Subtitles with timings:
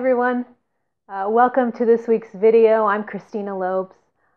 [0.00, 0.46] everyone.
[1.10, 2.86] Uh, welcome to this week's video.
[2.86, 3.94] I'm Christina Lopes,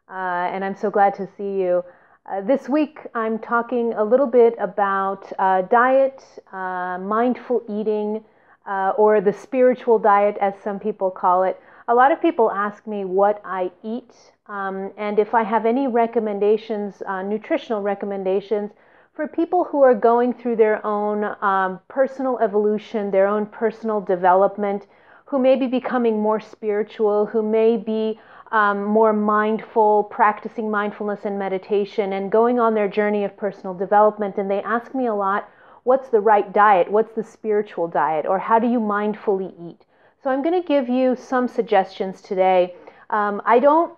[0.10, 1.86] uh, and I'm so glad to see you.
[2.30, 8.26] Uh, this week, I'm talking a little bit about uh, diet, uh, mindful eating,
[8.68, 11.58] uh, or the spiritual diet, as some people call it.
[11.88, 14.12] A lot of people ask me what I eat
[14.48, 18.72] um, and if I have any recommendations, nutritional recommendations
[19.14, 24.88] for people who are going through their own um, personal evolution, their own personal development
[25.34, 28.20] who may be becoming more spiritual, who may be
[28.52, 34.38] um, more mindful, practicing mindfulness and meditation, and going on their journey of personal development.
[34.38, 35.50] And they ask me a lot,
[35.86, 36.92] what's the right diet?
[36.92, 38.28] What's the spiritual diet?
[38.28, 39.88] Or how do you mindfully eat?
[40.24, 42.76] So I'm going to give you some suggestions today.
[43.10, 43.96] Um, I don't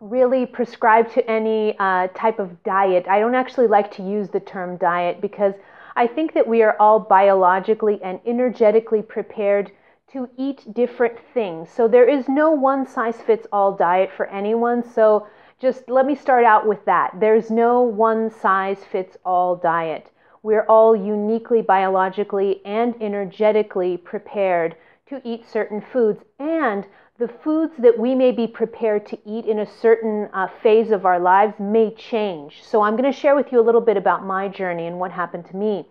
[0.00, 3.06] really prescribe to any uh, type of diet.
[3.08, 5.54] I don't actually like to use the term diet because
[5.94, 9.70] I think that we are all biologically and energetically prepared
[10.14, 11.68] to eat different things.
[11.70, 14.88] So there is no one size fits all diet for anyone.
[14.88, 15.26] So
[15.60, 17.18] just let me start out with that.
[17.18, 20.12] There's no one size fits all diet.
[20.44, 24.76] We're all uniquely biologically and energetically prepared
[25.08, 26.22] to eat certain foods.
[26.38, 26.86] And
[27.18, 31.06] the foods that we may be prepared to eat in a certain uh, phase of
[31.06, 32.62] our lives may change.
[32.62, 35.10] So I'm going to share with you a little bit about my journey and what
[35.10, 35.88] happened to me.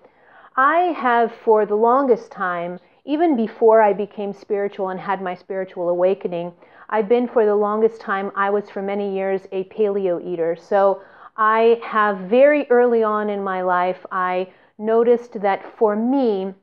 [0.55, 5.89] I have, for the longest time, even before I became spiritual and had my spiritual
[5.89, 6.53] awakening,
[6.89, 10.55] I've been for the longest time, I was for many years a paleo eater.
[10.55, 11.01] So
[11.35, 16.53] I have very early on in my life, I noticed that for me,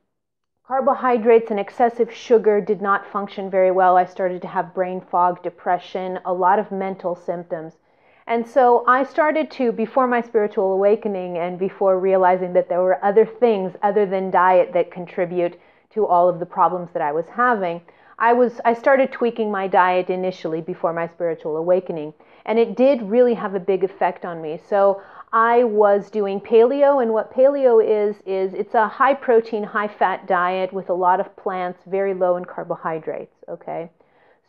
[0.65, 3.97] carbohydrates and excessive sugar did not function very well.
[3.97, 7.77] I started to have brain fog, depression, a lot of mental symptoms.
[8.25, 13.03] And so I started to, before my spiritual awakening and before realizing that there were
[13.03, 15.59] other things other than diet that contribute
[15.93, 17.81] to all of the problems that I was having,
[18.21, 22.13] I was I started tweaking my diet initially before my spiritual awakening,
[22.45, 24.59] and it did really have a big effect on me.
[24.69, 25.01] So
[25.33, 30.27] I was doing paleo, and what paleo is is it's a high protein, high fat
[30.27, 33.35] diet with a lot of plants, very low in carbohydrates.
[33.49, 33.89] Okay,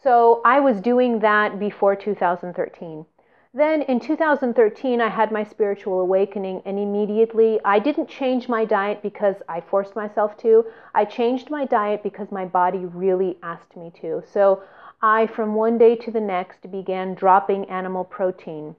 [0.03, 3.07] so I was doing that before 2013.
[3.55, 9.03] Then in 2013, I had my spiritual awakening, and immediately I didn't change my diet
[9.03, 10.65] because I forced myself to.
[10.95, 14.23] I changed my diet because my body really asked me to.
[14.27, 14.63] So
[15.03, 18.75] I, from one day to the next, began dropping animal protein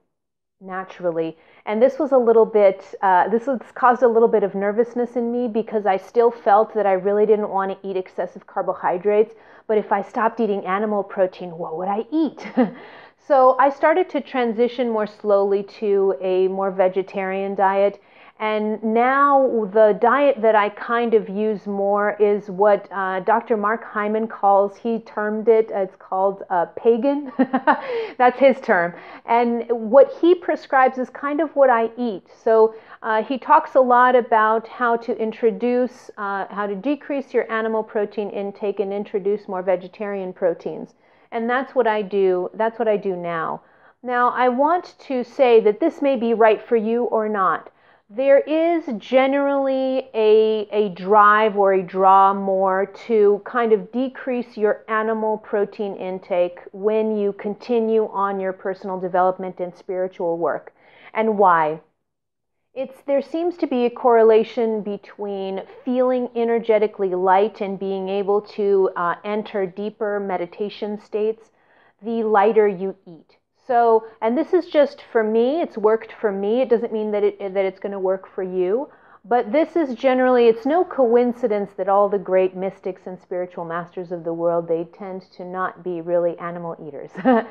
[0.60, 1.38] naturally.
[1.68, 5.16] And this was a little bit, uh, this was caused a little bit of nervousness
[5.16, 9.36] in me because I still felt that I really didn't want to eat excessive carbohydrates.
[9.68, 12.48] But if I stopped eating animal protein, what would I eat?
[13.26, 18.02] So I started to transition more slowly to a more vegetarian diet.
[18.38, 23.56] And now the diet that I kind of use more is what uh, Dr.
[23.56, 27.32] Mark Hyman calls, he termed it, it's called uh, pegan.
[28.18, 28.94] That's his term.
[29.26, 32.28] And what he prescribes is kind of what I eat.
[32.44, 37.50] So uh, he talks a lot about how to introduce, uh, how to decrease your
[37.50, 40.96] animal protein intake and introduce more vegetarian proteins.
[41.34, 42.50] And that's what I do.
[42.54, 43.62] That's what I do now.
[44.04, 47.72] Now, I want to say that this may be right for you or not.
[48.08, 54.84] There is generally a, a drive or a draw more to kind of decrease your
[54.88, 60.72] animal protein intake when you continue on your personal development and spiritual work.
[61.16, 61.82] And why?
[62.76, 68.90] It's there seems to be a correlation between feeling energetically light and being able to
[68.96, 71.52] uh, enter deeper meditation states
[72.02, 73.38] the lighter you eat.
[73.68, 76.62] So, and this is just for me, it's worked for me.
[76.62, 78.90] It doesn't mean that it that it's going to work for you,
[79.24, 84.12] but this is generally it's no coincidence that all the great mystics and spiritual masters
[84.12, 87.12] of the world they tend to not be really animal eaters.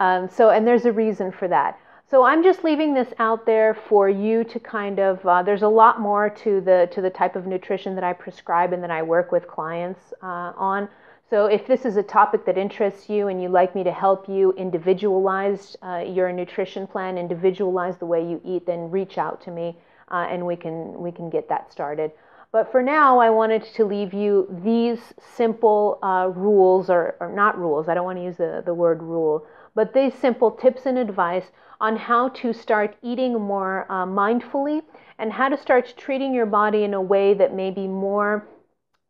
[0.00, 1.78] um, so, and there's a reason for that.
[2.10, 5.24] So I'm just leaving this out there for you to kind of.
[5.26, 8.72] Uh, there's a lot more to the to the type of nutrition that I prescribe
[8.72, 10.88] and that I work with clients uh, on.
[11.30, 14.28] So if this is a topic that interests you and you'd like me to help
[14.28, 19.50] you individualize uh, your nutrition plan, individualize the way you eat, then reach out to
[19.50, 19.76] me
[20.10, 22.12] uh, and we can we can get that started.
[22.52, 27.58] But for now, I wanted to leave you these simple uh, rules, or, or not
[27.58, 27.88] rules.
[27.88, 31.44] I don't want to use the, the word rule, but these simple tips and advice
[31.80, 34.82] on how to start eating more uh, mindfully
[35.18, 38.46] and how to start treating your body in a way that may be more,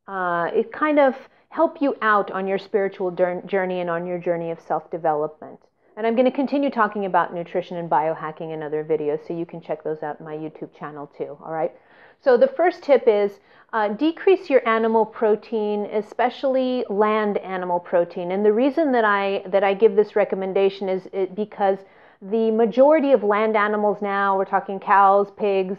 [0.08, 1.14] uh, it kind of
[1.50, 3.10] help you out on your spiritual
[3.46, 5.60] journey and on your journey of self development.
[5.96, 9.46] And I'm going to continue talking about nutrition and biohacking in other videos, so you
[9.46, 11.38] can check those out in my YouTube channel too.
[11.44, 11.72] All right.
[12.20, 13.40] So the first tip is
[13.74, 18.30] uh, decrease your animal protein, especially land animal protein.
[18.30, 21.78] And the reason that I that I give this recommendation is because
[22.22, 25.76] the majority of land animals now, we're talking cows, pigs.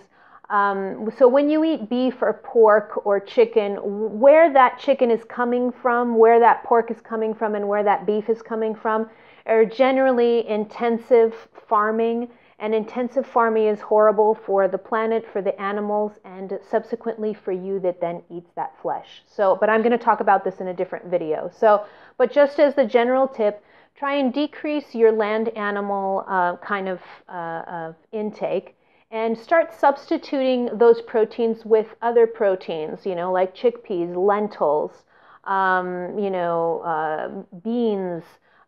[0.50, 3.78] Um, so when you eat beef or pork or chicken,
[4.20, 8.06] where that chicken is coming from, where that pork is coming from, and where that
[8.06, 9.10] beef is coming from,
[9.48, 11.34] are generally intensive
[11.68, 12.30] farming
[12.60, 17.80] and intensive farming is horrible for the planet, for the animals, and subsequently for you
[17.82, 19.24] that then eats that flesh.
[19.28, 21.52] So, but I'm going to talk about this in a different video.
[21.54, 21.86] So,
[22.18, 23.64] but just as the general tip,
[23.96, 28.76] try and decrease your land animal uh, kind of uh, intake
[29.12, 35.04] and start substituting those proteins with other proteins, you know, like chickpeas, lentils,
[35.44, 38.24] um, you know, uh, beans,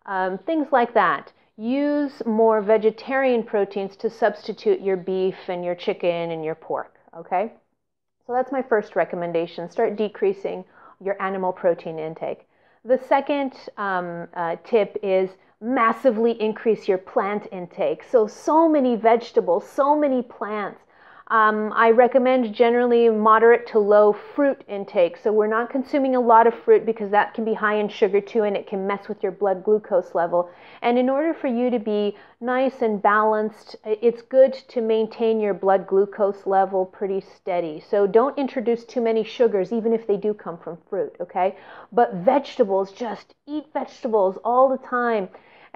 [0.06, 6.32] um, things like that use more vegetarian proteins to substitute your beef and your chicken
[6.32, 7.52] and your pork, okay?
[8.26, 9.70] So that's my first recommendation.
[9.70, 10.64] Start decreasing
[11.00, 12.48] your animal protein intake.
[12.86, 18.04] The second um, uh, tip is massively increase your plant intake.
[18.04, 20.82] So, so many vegetables, so many plants.
[21.30, 25.18] Um, I recommend generally moderate to low fruit intake.
[25.18, 28.22] So we're not consuming a lot of fruit because that can be high in sugar
[28.22, 30.50] too and it can mess with your blood glucose level.
[30.82, 35.54] And in order for you to be nice and balanced, it's good to maintain your
[35.54, 37.82] blood glucose level pretty steady.
[37.82, 41.58] So don't introduce too many sugars, even if they do come from fruit, okay?
[41.92, 45.28] But vegetables, just eat vegetables all the time.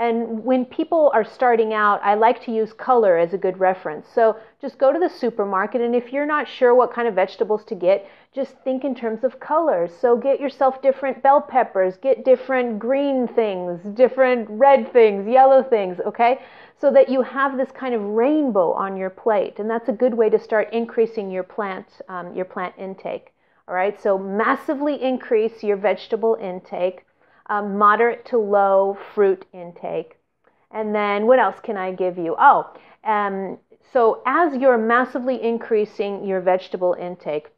[0.01, 4.07] And when people are starting out, I like to use color as a good reference.
[4.09, 7.63] So just go to the supermarket, and if you're not sure what kind of vegetables
[7.65, 9.91] to get, just think in terms of colors.
[10.01, 15.99] So get yourself different bell peppers, get different green things, different red things, yellow things,
[15.99, 16.39] okay?
[16.79, 19.59] So that you have this kind of rainbow on your plate.
[19.59, 23.33] And that's a good way to start increasing your plant, um, your plant intake.
[23.67, 27.05] All right, so massively increase your vegetable intake
[27.51, 30.17] um, moderate to low fruit intake.
[30.71, 32.33] And then what else can I give you?
[32.39, 33.59] Oh, um,
[33.91, 37.49] so as you're massively increasing your vegetable intake,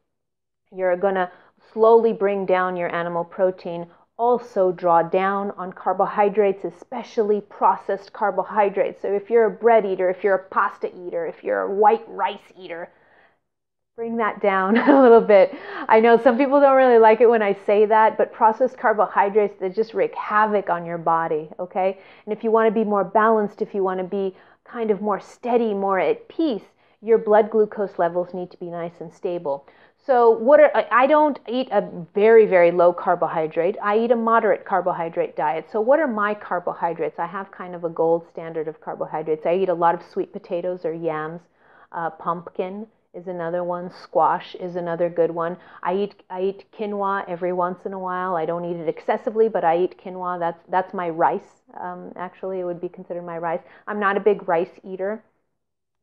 [0.72, 1.30] you're going to
[1.72, 3.86] slowly bring down your animal protein.
[4.16, 9.02] Also, draw down on carbohydrates, especially processed carbohydrates.
[9.02, 12.04] So, if you're a bread eater, if you're a pasta eater, if you're a white
[12.06, 12.90] rice eater,
[13.96, 15.54] bring that down a little bit.
[15.88, 19.54] I know some people don't really like it when I say that, but processed carbohydrates
[19.60, 21.98] they just wreak havoc on your body, okay?
[22.26, 25.00] And if you want to be more balanced, if you want to be kind of
[25.00, 26.64] more steady, more at peace,
[27.02, 29.64] your blood glucose levels need to be nice and stable.
[30.04, 33.76] So what are I don't eat a very very low carbohydrate.
[33.80, 35.66] I eat a moderate carbohydrate diet.
[35.70, 37.20] So what are my carbohydrates?
[37.20, 39.46] I have kind of a gold standard of carbohydrates.
[39.46, 41.42] I eat a lot of sweet potatoes or yams,
[41.92, 43.90] uh, pumpkin, is another one.
[43.90, 45.56] Squash is another good one.
[45.82, 48.36] I eat I eat quinoa every once in a while.
[48.36, 50.38] I don't eat it excessively, but I eat quinoa.
[50.38, 51.62] That's that's my rice.
[51.80, 53.60] Um, actually, it would be considered my rice.
[53.86, 55.22] I'm not a big rice eater,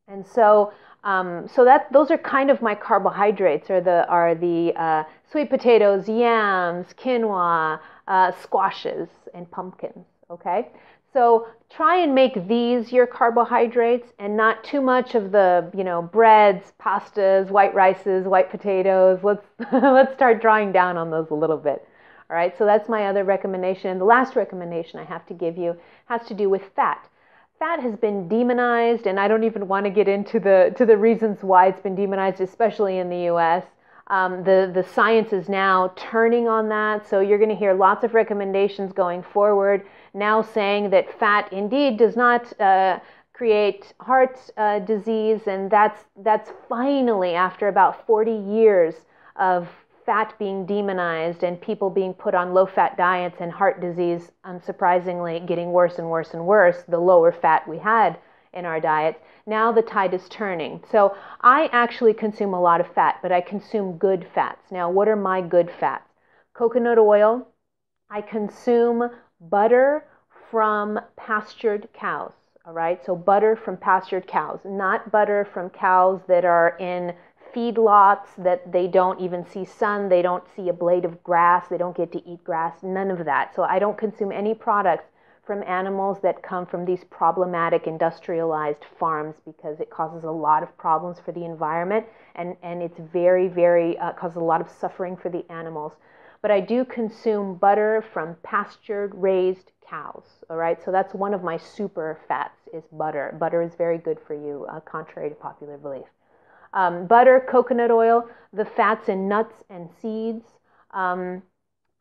[0.08, 0.72] and so
[1.04, 3.70] um, so that those are kind of my carbohydrates.
[3.70, 10.06] Are the are the uh, sweet potatoes, yams, quinoa, uh, squashes, and pumpkins.
[10.30, 10.68] Okay.
[11.12, 16.02] So try and make these your carbohydrates and not too much of the, you know,
[16.02, 19.20] breads, pastas, white rices, white potatoes.
[19.22, 21.86] Let's let's start drawing down on those a little bit.
[22.30, 22.56] All right?
[22.56, 23.90] So that's my other recommendation.
[23.90, 27.08] And the last recommendation I have to give you has to do with fat.
[27.58, 30.96] Fat has been demonized and I don't even want to get into the to the
[30.96, 33.64] reasons why it's been demonized especially in the US.
[34.08, 38.04] Um, the, the science is now turning on that, so you're going to hear lots
[38.04, 39.86] of recommendations going forward.
[40.14, 42.98] Now saying that fat indeed does not uh,
[43.32, 48.94] create heart uh, disease, and that's, that's finally after about 40 years
[49.36, 49.68] of
[50.04, 55.46] fat being demonized and people being put on low fat diets and heart disease, unsurprisingly,
[55.46, 58.18] getting worse and worse and worse the lower fat we had
[58.52, 59.18] in our diets.
[59.46, 60.82] Now the tide is turning.
[60.90, 64.70] So I actually consume a lot of fat, but I consume good fats.
[64.70, 66.08] Now, what are my good fats?
[66.54, 67.48] Coconut oil.
[68.10, 70.04] I consume butter
[70.50, 72.32] from pastured cows.
[72.64, 77.12] All right, so butter from pastured cows, not butter from cows that are in
[77.52, 81.76] feedlots that they don't even see sun, they don't see a blade of grass, they
[81.78, 83.54] don't get to eat grass, none of that.
[83.54, 85.06] So I don't consume any products
[85.44, 90.76] from animals that come from these problematic industrialized farms because it causes a lot of
[90.78, 92.06] problems for the environment
[92.36, 95.92] and, and it's very, very, uh, causes a lot of suffering for the animals.
[96.42, 100.82] But I do consume butter from pastured raised cows, all right?
[100.84, 103.36] So that's one of my super fats is butter.
[103.38, 106.06] Butter is very good for you, uh, contrary to popular belief.
[106.72, 110.44] Um, butter, coconut oil, the fats in nuts and seeds.
[110.92, 111.42] Um,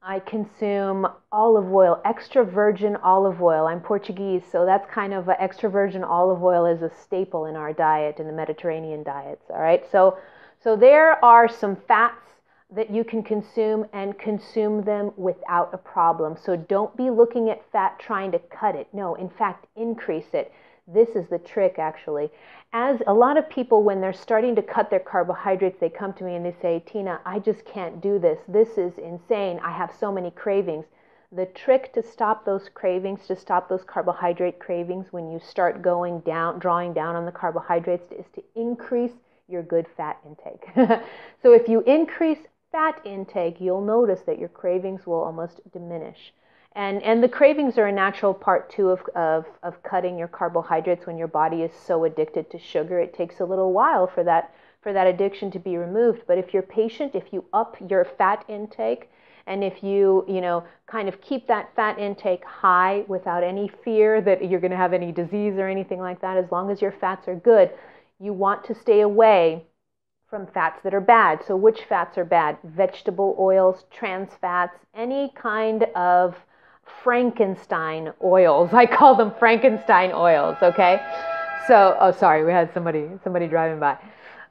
[0.03, 3.67] I consume olive oil, extra virgin olive oil.
[3.67, 7.71] I'm Portuguese, so that's kind of extra virgin olive oil is a staple in our
[7.71, 9.43] diet, in the Mediterranean diets.
[9.51, 10.17] All right, so
[10.63, 12.31] so there are some fats
[12.71, 16.35] that you can consume and consume them without a problem.
[16.41, 18.87] So don't be looking at fat trying to cut it.
[18.93, 20.51] No, in fact, increase it.
[20.93, 22.31] This is the trick, actually.
[22.73, 26.23] As a lot of people, when they're starting to cut their carbohydrates, they come to
[26.23, 28.39] me and they say, Tina, I just can't do this.
[28.47, 29.59] This is insane.
[29.63, 30.85] I have so many cravings.
[31.31, 36.19] The trick to stop those cravings, to stop those carbohydrate cravings when you start going
[36.21, 39.13] down, drawing down on the carbohydrates, is to increase
[39.47, 40.65] your good fat intake.
[41.41, 42.39] so if you increase
[42.71, 46.33] fat intake, you'll notice that your cravings will almost diminish.
[46.73, 51.05] And, and the cravings are a natural part too of, of, of cutting your carbohydrates
[51.05, 52.99] when your body is so addicted to sugar.
[52.99, 56.21] It takes a little while for that, for that addiction to be removed.
[56.27, 59.09] But if you're patient, if you up your fat intake,
[59.47, 64.21] and if you, you know, kind of keep that fat intake high without any fear
[64.21, 66.91] that you're going to have any disease or anything like that, as long as your
[66.91, 67.71] fats are good,
[68.19, 69.65] you want to stay away
[70.29, 71.43] from fats that are bad.
[71.45, 72.57] So, which fats are bad?
[72.63, 76.35] Vegetable oils, trans fats, any kind of
[77.03, 78.73] Frankenstein oils.
[78.73, 81.01] I call them Frankenstein oils, okay?
[81.67, 83.97] So, oh, sorry, we had somebody somebody driving by.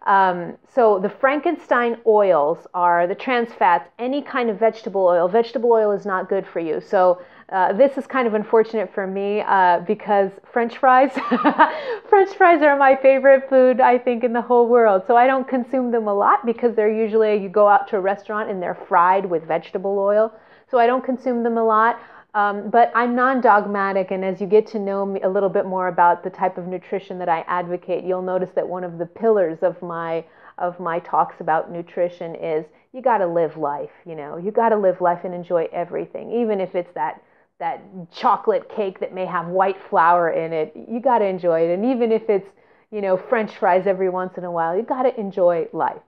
[0.06, 5.28] Um, so the Frankenstein oils are the trans fats, any kind of vegetable oil.
[5.28, 6.80] Vegetable oil is not good for you.
[6.80, 7.20] So
[7.50, 11.10] uh, this is kind of unfortunate for me uh, because French fries,
[12.08, 15.02] French fries are my favorite food, I think, in the whole world.
[15.06, 18.00] So I don't consume them a lot because they're usually, you go out to a
[18.00, 20.32] restaurant and they're fried with vegetable oil.
[20.70, 22.00] So I don't consume them a lot.
[22.34, 25.66] Um, but I'm non dogmatic, and as you get to know me a little bit
[25.66, 29.06] more about the type of nutrition that I advocate, you'll notice that one of the
[29.06, 30.24] pillars of my
[30.58, 33.90] of my talks about nutrition is you got to live life.
[34.04, 37.22] You know, you got to live life and enjoy everything, even if it's that
[37.58, 40.72] that chocolate cake that may have white flour in it.
[40.88, 41.74] You got to enjoy it.
[41.74, 42.48] And even if it's,
[42.90, 46.00] you know, french fries every once in a while, you got to enjoy life.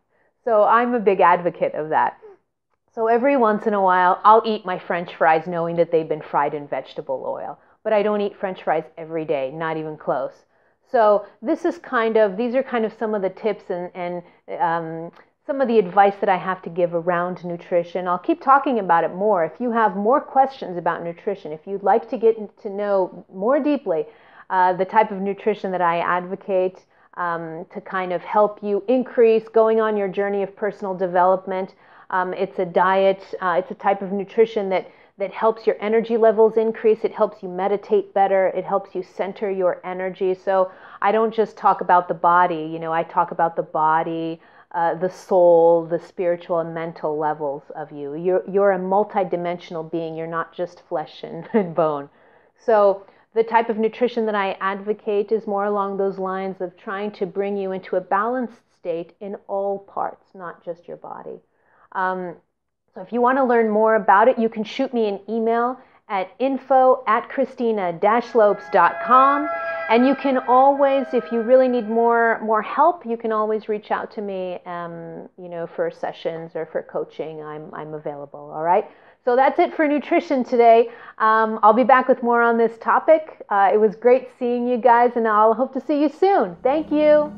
[0.45, 2.19] So I'm a big advocate of that.
[2.95, 6.21] So every once in a while, I'll eat my french fries knowing that they've been
[6.21, 7.59] fried in vegetable oil.
[7.85, 10.45] But I don't eat french fries every day, not even close.
[10.91, 14.23] So this is kind of, these are kind of some of the tips and, and
[14.61, 15.11] um,
[15.47, 18.07] some of the advice that I have to give around nutrition.
[18.07, 19.43] I'll keep talking about it more.
[19.43, 23.59] If you have more questions about nutrition, if you'd like to get to know more
[23.59, 24.05] deeply
[24.51, 26.85] uh, the type of nutrition that I advocate
[27.15, 31.75] um, to kind of help you increase going on your journey of personal development,
[32.13, 36.17] um, it's a diet, uh, it's a type of nutrition that that helps your energy
[36.17, 37.05] levels increase.
[37.05, 38.49] It helps you meditate better.
[38.49, 40.35] It helps you center your energy.
[40.35, 44.41] So I don't just talk about the body, you know, I talk about the body,
[44.73, 48.15] uh, the soul, the spiritual and mental levels of you.
[48.15, 50.17] You're, you're a multidimensional being.
[50.17, 52.09] You're not just flesh and, and bone.
[52.59, 57.13] So, the type of nutrition that I advocate is more along those lines of trying
[57.13, 61.41] to bring you into a balanced state in all parts, not just your body.
[61.95, 62.35] Um,
[62.95, 65.79] so, if you want to learn more about it, you can shoot me an email
[66.09, 69.49] at info at christina-lopes.com.
[69.89, 73.91] And you can always, if you really need more more help, you can always reach
[73.91, 77.43] out to me, um, you know, for sessions or for coaching.
[77.43, 78.53] I'm I'm available.
[78.55, 78.89] All right.
[79.25, 80.91] So that's it for nutrition today.
[81.19, 83.45] Um, I'll be back with more on this topic.
[83.49, 86.57] Uh, it was great seeing you guys, and I'll hope to see you soon.
[86.63, 87.33] Thank you.